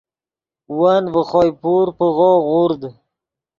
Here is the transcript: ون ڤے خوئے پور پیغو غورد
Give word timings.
ون 0.79 1.01
ڤے 1.11 1.21
خوئے 1.29 1.51
پور 1.61 1.87
پیغو 1.97 2.31
غورد 2.47 2.81